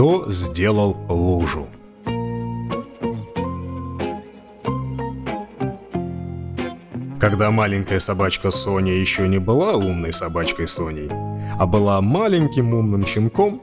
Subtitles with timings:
[0.00, 1.68] Кто сделал лужу?
[7.20, 11.10] Когда маленькая собачка Соня еще не была умной собачкой Соней,
[11.58, 13.60] а была маленьким умным щенком,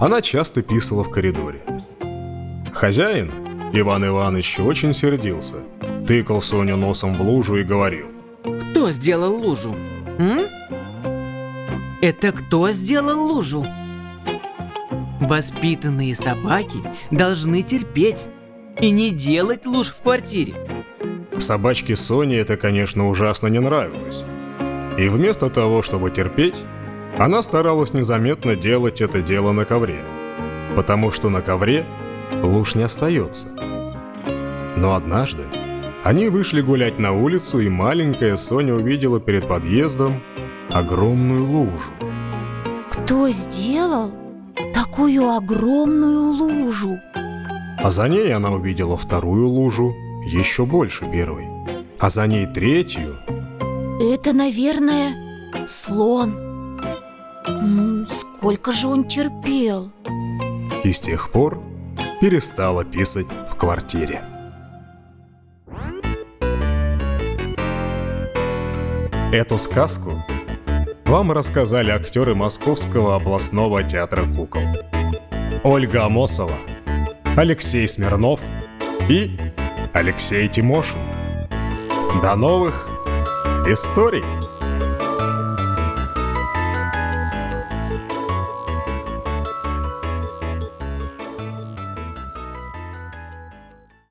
[0.00, 1.60] она часто писала в коридоре.
[2.72, 3.32] Хозяин,
[3.72, 5.56] Иван Иванович, очень сердился,
[6.06, 8.06] тыкал Соню носом в лужу и говорил.
[8.70, 9.74] Кто сделал лужу?
[10.18, 10.46] М?
[12.00, 13.66] Это кто сделал лужу?
[15.20, 16.78] Воспитанные собаки
[17.10, 18.26] должны терпеть
[18.78, 20.54] и не делать луж в квартире.
[21.44, 24.24] Собачке Соне это, конечно, ужасно не нравилось.
[24.96, 26.62] И вместо того, чтобы терпеть,
[27.18, 30.02] она старалась незаметно делать это дело на ковре.
[30.74, 31.84] Потому что на ковре
[32.42, 33.48] луж не остается.
[34.76, 35.42] Но однажды
[36.02, 40.22] они вышли гулять на улицу, и маленькая Соня увидела перед подъездом
[40.70, 41.92] огромную лужу.
[42.90, 44.10] Кто сделал
[44.72, 46.98] такую огромную лужу?
[47.78, 49.94] А за ней она увидела вторую лужу,
[50.26, 51.46] еще больше первой.
[51.98, 53.16] А за ней третью.
[54.00, 55.14] Это, наверное,
[55.66, 56.80] слон.
[57.46, 59.90] М, Сколько же он терпел?
[60.82, 61.62] И с тех пор
[62.20, 64.22] перестала писать в квартире.
[69.32, 70.22] Эту сказку
[71.06, 74.62] вам рассказали актеры Московского областного театра кукол.
[75.64, 76.52] Ольга Амосова,
[77.36, 78.40] Алексей Смирнов
[79.08, 79.36] и
[79.94, 80.98] Алексей Тимошин.
[82.20, 82.88] До новых
[83.68, 84.24] историй!